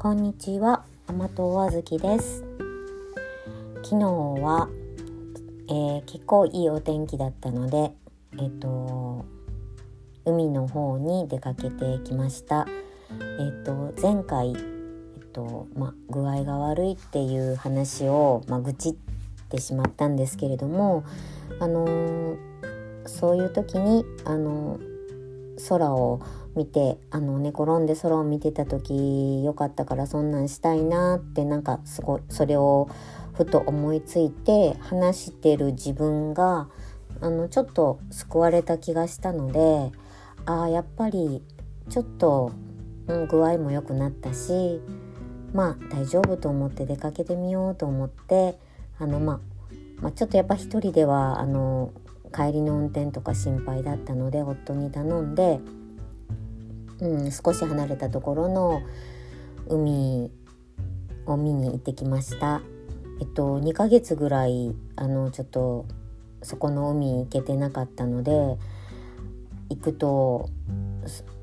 [0.00, 2.44] こんにちは、甘党あずきです。
[3.82, 4.68] 昨日は、
[5.68, 7.90] えー、結構いいお天気だったので
[8.40, 9.24] えっ、と
[10.24, 12.68] 海の方に出かけてきました。
[13.40, 18.94] えっ、と前回えっ、とま具合が悪いっていう話をま愚痴っ
[19.48, 21.02] てしまったんですけれども
[21.58, 22.36] あの
[23.04, 24.78] そういう時にあの
[25.68, 26.20] 空を
[26.54, 32.88] 見てあの寝転んで空を見てた時よかったからそんなんしたいなってなんかすごいそれを
[33.34, 36.68] ふと思いついて話してる自分が
[37.20, 39.92] あのちょっと救われた気がしたので
[40.46, 41.42] ああやっぱり
[41.88, 42.52] ちょっと、
[43.06, 44.80] うん、具合も良くなったし
[45.52, 48.58] まあ大丈夫と思って出かけてみようと思って
[48.98, 49.40] あの、まあ、
[50.00, 51.92] まあ、ちょっとやっぱ一人ではあの
[52.32, 55.60] 帰りの運転とか心配だったので夫に頼んで
[57.00, 58.82] うん、少し離れたところの
[59.68, 60.32] 海
[61.26, 62.60] を見に行ってきました。
[63.20, 65.86] えっと2ヶ月ぐらいあのちょっと
[66.42, 68.30] そこの海行けてなかったので
[69.70, 70.48] 行くと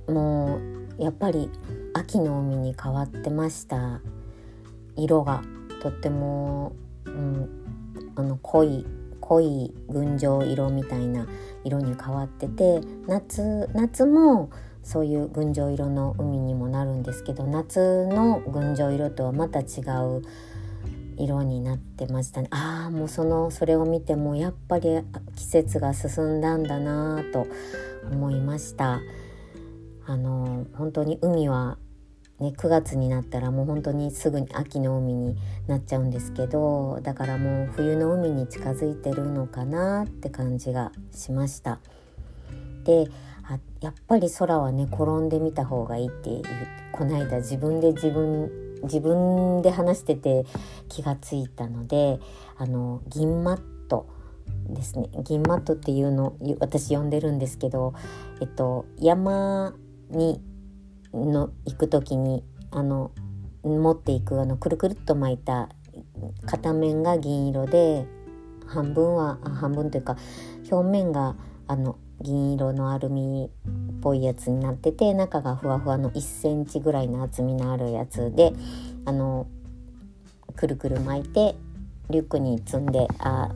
[0.08, 0.58] も
[0.98, 1.50] うやっぱり
[1.94, 4.02] 秋の海に変わってました
[4.96, 5.44] 色が
[5.82, 6.74] とっても、
[7.06, 7.50] うん、
[8.16, 8.86] あの濃い
[9.28, 11.28] 濃い群青色みたいな
[11.64, 14.52] 色に変わってて夏夏も
[14.84, 20.22] そういう群青色の海にもなるんですけど夏の群青色とはまた違う
[21.18, 22.50] 色になってましたね。
[22.52, 24.90] ああもうそのそれを見てもやっぱり
[25.36, 27.48] 季節が進んだんだなと
[28.12, 29.00] 思いました。
[30.06, 31.78] あの本当に海は
[32.40, 41.80] ね、9月になったらもう本当にすぐに秋の海になっちゃうんですけどだからもう冬の海に近づいてるのかなって感じがしました。
[42.84, 43.08] で
[43.82, 46.44] やっぱり空はね転んでみた方がいいっていう
[46.92, 48.52] この間自分で自分
[48.84, 50.46] 自分で話してて
[50.90, 52.20] 気がついたので
[52.58, 54.08] あの銀マット
[54.70, 57.94] ですね銀マットっていうの私呼んでるんですけど、
[58.42, 59.76] えっと、山
[60.10, 60.42] に
[61.16, 63.12] の行く時にあの
[63.64, 65.70] 持っていくあのくるくるっと巻いた
[66.46, 68.06] 片面が銀色で
[68.68, 70.18] 半分は半分というか
[70.72, 71.36] 表面が
[71.68, 78.54] あの銀色のアルミっぽいやつになってて中がふわふわの1センチぐらいの厚みのあるやつで
[79.06, 79.48] あの
[80.56, 81.56] くるくる巻いて
[82.10, 83.50] リュックに積んであ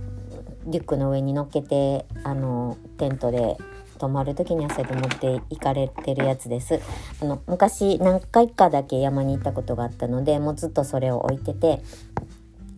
[0.66, 3.58] リュックの上に乗っけてあのテントで
[4.00, 6.80] 泊まる時にはそうやって持って行かれてるやつです。
[7.22, 11.84] あの昔何回かだけ山に行ったことがあったのでもうずっとそれを置いてて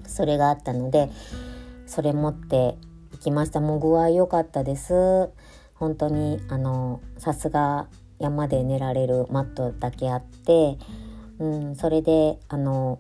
[0.08, 1.10] それがあったので
[1.86, 2.76] それ持って
[3.12, 3.62] 行きました。
[3.62, 5.30] もう具合良かったです。
[5.76, 7.88] 本当にあのさすが
[8.20, 10.78] 山で寝られるマットだけあって、
[11.40, 13.00] うん、それであの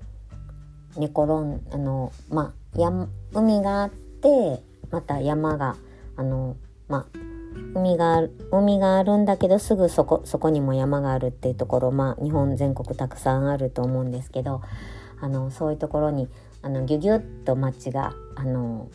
[0.98, 2.92] 寝転んあのまあや
[3.34, 5.76] 海があってまた山が
[6.18, 6.58] あの
[6.88, 7.31] まあ
[7.74, 14.62] 海が海があるんだけどすぐそこそこにも山があるっていうところまあ日本全国たくさんあると思うんですけど
[15.20, 16.28] あのそういうところに
[16.62, 18.90] あのギュギュッと町があの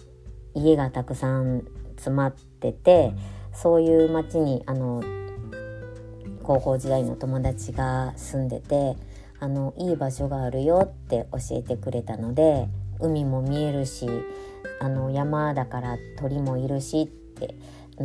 [0.55, 1.65] 家がたくさん
[1.97, 3.13] 詰まってて。
[3.57, 5.03] そういう町にあの
[6.43, 8.97] 高校時代の友達が住んでて
[9.41, 12.69] あのいい場所があるよって教えてくれたので
[13.01, 14.09] 海も見えるし
[14.79, 17.55] あの山だから鳥もいるしって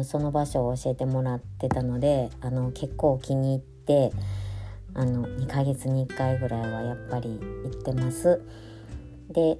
[0.03, 4.11] その場所を教えてもらってたのであの結構気に入って
[4.93, 8.41] あの2ヶ月に1回ぐらいはやっぱり行ってます。
[9.29, 9.57] で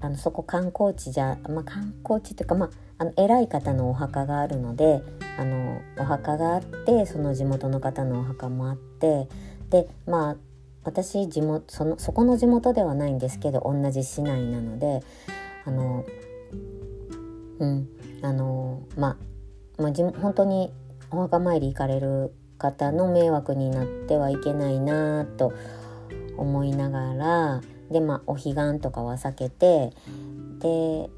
[0.00, 5.00] あのそこ観光地じゃ、まあ、観光地っていうか、まあ、あの偉い方のお墓があるので
[5.38, 9.28] あのお墓があってその地元の方のお墓もあって
[9.70, 10.36] でまあ
[10.84, 15.02] 私地元そのそこの地元ではないんですけど同じ市内なので
[15.64, 16.04] あの
[17.60, 17.88] うん
[18.22, 19.16] あのまあ、
[19.82, 20.72] まあ、本当に
[21.10, 25.52] お墓参り行かれる方の迷惑になってはいけないなと
[26.36, 29.90] 思いながらでまあお彼岸とかは避けて
[30.60, 31.10] で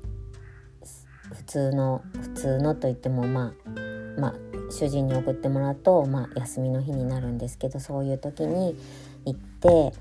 [1.32, 4.34] 普通の普通のといってもまあまあ
[4.70, 8.76] 主人に送ってもらうと、まあ、休みの日になるんですけどそういう時に
[9.24, 9.92] 行って、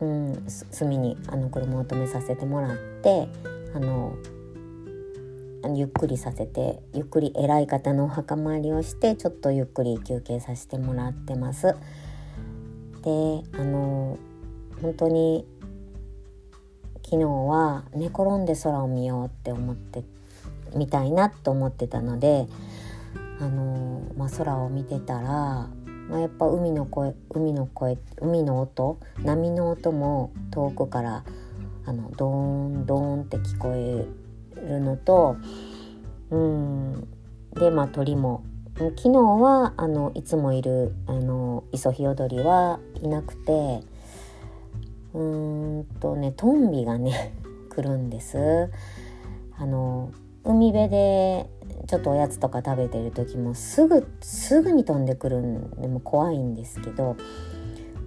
[0.00, 3.28] うん、隅にあの車を止めさせてもらって
[3.74, 4.16] あの
[5.72, 11.74] ゆっくりさせてゆっくり偉い方のお墓参りをしてちょっとゆっくり休憩させてもらってます。
[13.02, 14.18] であの
[14.82, 15.46] 本当に
[17.04, 20.04] 昨日は寝転んで空を見ようって思って
[20.74, 22.46] みたいなと思ってたので
[23.40, 25.68] あの、まあ、空を見てたら
[26.08, 31.24] まあ、やっぱ海の声海の声海の音波の音も遠くから
[31.86, 34.06] あのドーンドーンって聞こえ
[34.64, 35.36] るのと
[36.30, 37.08] うん。
[37.54, 38.44] でまあ鳥も。
[38.76, 43.52] 昨日はあのいつもいるあのイソヒヨドリはいなくて
[45.12, 47.34] うーんとねトンビがね
[47.70, 48.70] 来るんです。
[49.56, 50.10] あの
[50.42, 51.48] 海辺で
[51.86, 57.16] ちょっとおやつとか食べてる時もすぐすぐに飛んでくるんでも怖いんですけど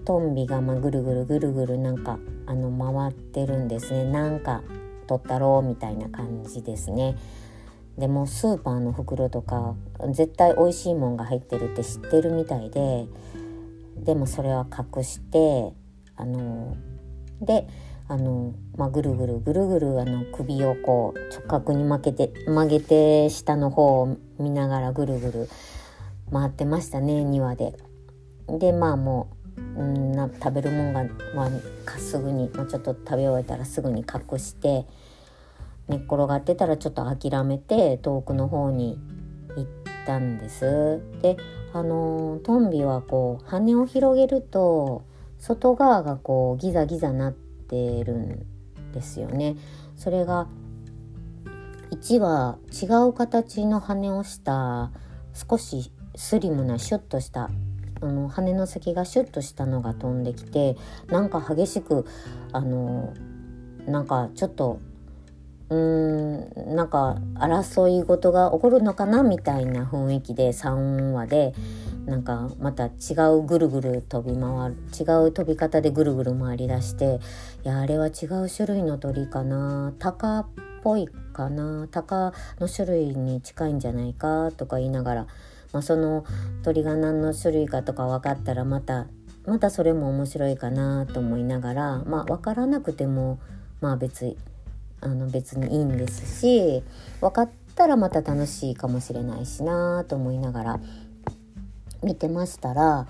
[0.04, 4.04] トンビがまぐるぐるぐるぐるなんかあの回ってるんですね。
[4.04, 4.64] なんか
[5.08, 7.16] 取ったろうみたいな感じですね。
[7.98, 9.76] でもスーパーの袋とか
[10.12, 13.08] 絶対美味しいもんが入ってるって知ってるみたいで
[13.98, 15.74] でもそれは隠して
[16.16, 16.78] あの
[17.42, 17.68] で
[18.08, 25.50] あの、まあ、ぐるぐるぐるぐるあの首をこう直角に曲げて曲げて下の方を見ながらぐるぐる
[26.32, 27.74] 回ってましたね庭で。
[28.48, 31.04] でまあもうんな食べるもんが、
[31.36, 34.86] まあ、すぐに、まあ、ちょっと食べ終えたらすぐに隠して
[35.88, 39.00] 寝っ転がってたらちょっと諦めて遠くの方に
[39.56, 39.66] 行っ
[40.06, 41.02] たんです。
[41.22, 41.38] で
[41.74, 45.04] あのトンビはこう羽を広げると
[45.40, 48.46] 外側がこうギザギザなってるん
[48.94, 49.56] ですよね。
[49.96, 50.48] それが
[51.92, 54.92] 1は違う形の羽をした
[55.34, 57.50] 少しスリムなシュッとした
[58.02, 60.76] あの羽の先がシュッとしたのが飛んできて
[61.08, 62.06] なんか激しく
[62.52, 63.14] あの
[63.86, 64.80] なんかちょっと
[65.70, 71.54] うーんなんか争い事が起こるのかなみたいな雰囲気で3話で
[72.06, 72.90] なんかまた違
[73.38, 77.20] うぐるぐる飛び回る違う飛び方でぐるぐる回りだして
[77.66, 80.48] いやあれは違う種類の鳥かなタカっ
[80.84, 85.28] ぽいかなタカの種類に近いんじゃないかとか言いながら、
[85.78, 86.26] まあ、その
[86.64, 89.06] 鳥が何の種類かとか分かったらまた
[89.46, 93.40] またそれも面白いかなと思いながらまあ分からなくても
[93.80, 94.36] まあ別
[95.02, 96.82] あの別にいいんですし
[97.22, 100.80] 分かったらまた楽しいかもしれないしなと思いながら
[102.02, 103.06] 見てましたら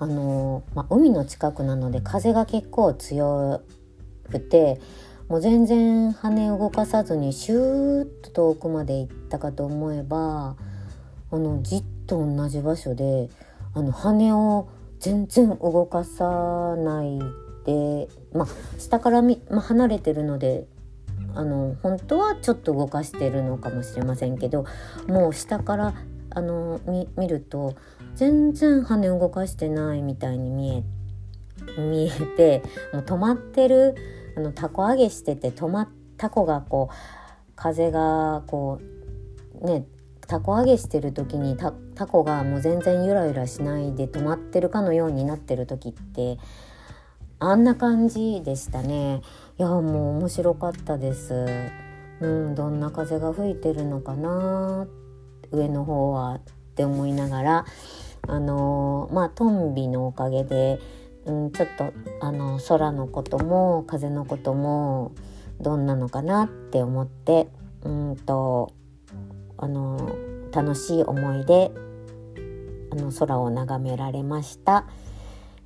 [0.00, 3.62] あの、まあ、海の近くなので風が結構強
[4.28, 4.80] くて
[5.28, 10.56] もう全然羽動かさずにシューッと遠くまで行ったかと思えば
[11.30, 13.28] あのじっと同じ場所で
[13.74, 17.18] あの羽を全然動かさない
[17.64, 18.48] で、まあ、
[18.78, 20.66] 下からみ、まあ、離れてるので
[21.34, 24.64] あの本当はちょっと動かしてるのかもしれませんけど
[25.06, 25.94] もう下から
[26.30, 26.80] あの
[27.16, 27.76] 見ると
[28.14, 30.82] 全然羽動かしてないみたいに見え
[31.80, 33.94] 見えてもう止まってる
[34.36, 35.88] あのタコ揚げしてて止まっ
[36.18, 38.80] タコがこう風がこ
[39.60, 39.86] うね
[40.28, 46.38] タコ揚げしてる時にタタコがもう全然ゆらゆらしないで止まってるかのようになってる時って
[47.40, 49.22] あんな感じでしたね。
[49.58, 51.46] いやもう面白かったです。
[52.20, 54.86] うんどんな風が吹いてるのかな
[55.50, 56.40] 上の方はっ
[56.74, 57.64] て思いながら
[58.26, 60.78] あのまあトンビのおかげで、
[61.26, 65.12] うん、ちょっとあの空のことも風のことも
[65.60, 67.48] どんなのかなって思って
[67.82, 68.72] うんと
[69.58, 70.16] あの
[70.52, 71.70] 楽しい思いで
[72.90, 74.86] あの空を眺められました。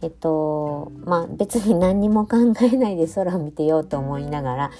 [0.02, 4.70] えっとまあ別に何にも考えないで空を見てようと思いながら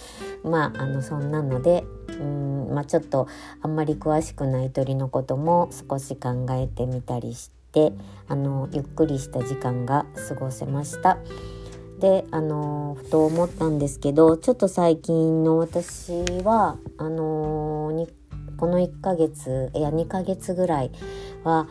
[0.42, 3.28] まああのそんなのでうんまあちょっと
[3.60, 7.92] あんまり詳しくない鳥のことも少し考えてみたりして
[8.28, 11.18] あのゆっくりした時間が過ごせました。
[12.00, 16.10] であのふと思ったんですけどちょっと最近の私
[16.42, 18.08] はあのに
[18.62, 20.92] この1ヶ月いや2ヶ月ぐらい
[21.42, 21.66] は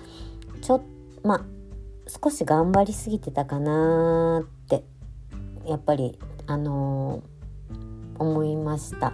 [0.62, 0.82] ちょっ
[1.24, 1.46] まあ
[2.06, 4.84] 少し頑張りすぎてたかなって
[5.66, 7.24] やっぱりあの
[8.20, 9.14] 思いました。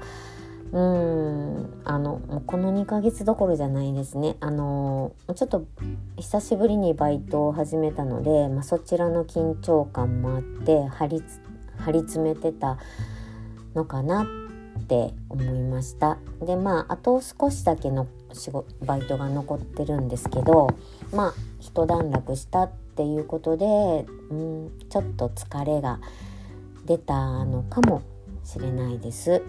[0.72, 5.66] うんあのもうこの2ヶ月どころじゃないですねあのちょっと
[6.18, 11.24] 久しぶりにバイトを始めたので、まあ、そちらの緊張感もあって張り
[11.78, 12.80] 張り詰めてた
[13.76, 14.28] のかな
[14.88, 20.70] って思いましたでまああと少しだけの仕事バイトが残ってるんですけど
[21.14, 23.66] まあ一段落したっていうことで、
[24.30, 26.00] うん、ちょっと疲れが
[26.86, 28.02] 出たのかも
[28.46, 29.44] しれないです。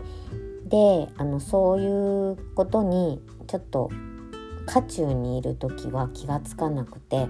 [0.67, 3.91] であのそういうことにちょっと
[4.67, 7.27] 渦中にいる時は気が付かなくて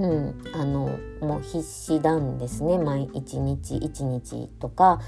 [0.00, 5.00] うんあのもう必死なんですね毎一日一日とか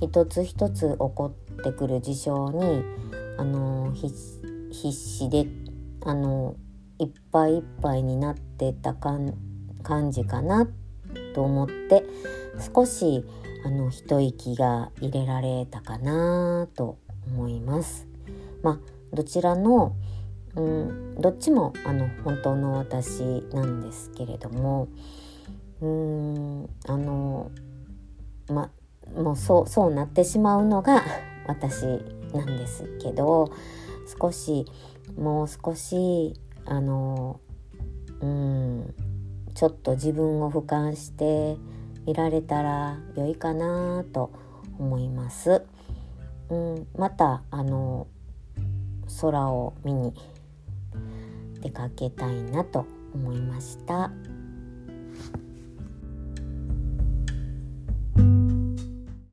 [0.00, 2.84] 一つ一つ起こってくる事象に
[3.38, 5.46] あの必死で
[6.04, 6.54] あの
[7.00, 9.34] いっぱいいっぱいになってた感
[10.12, 10.68] じかな
[11.34, 12.04] と思って
[12.74, 13.24] 少し
[13.64, 18.06] あの一息が入れられたかなと思います。
[18.62, 18.78] まあ、
[19.12, 19.96] どちらの、
[20.56, 23.20] うん、どっちもあの本当の私
[23.52, 24.88] なんですけれども
[25.80, 27.50] うんあの
[28.48, 28.70] ま
[29.14, 31.02] もうそうそうなってしまうのが
[31.46, 31.84] 私
[32.34, 33.50] なんですけど
[34.20, 34.66] 少し
[35.18, 36.34] もう少し
[36.64, 37.40] あの
[38.20, 38.94] うん
[39.54, 41.56] ちょっと自分を俯瞰して
[42.06, 44.30] 見られたら良いかなと
[44.78, 45.62] 思います。
[46.48, 48.06] うん、またあの
[49.20, 50.14] 空を見に
[51.60, 54.10] 出かけたいなと思いました。